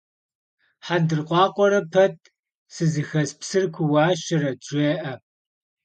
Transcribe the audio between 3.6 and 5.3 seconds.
kuuuaşeret» jjê'e.